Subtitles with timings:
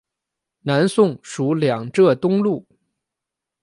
[0.61, 2.65] 南宋属两浙东路。